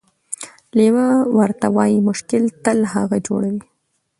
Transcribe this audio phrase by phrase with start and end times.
[0.77, 1.07] لیوه
[1.37, 3.63] ورته وايي: مشکل تل هغه جوړوي،